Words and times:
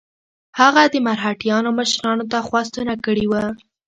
هغه 0.59 0.81
د 0.93 0.95
مرهټیانو 1.07 1.69
مشرانو 1.79 2.25
ته 2.31 2.37
خواستونه 2.47 2.93
کړي 3.05 3.25
وه. 3.31 3.45